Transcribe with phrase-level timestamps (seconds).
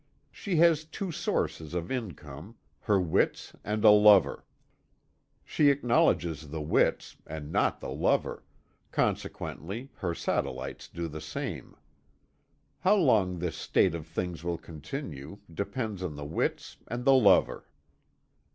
[0.31, 4.43] She has two sources of income her wits and a lover.
[5.45, 8.43] She acknowledges the wits and not the lover;
[8.91, 11.75] consequently her satellites do the same.
[12.79, 17.67] How long this state of things will continue, depends on the wits and the lover."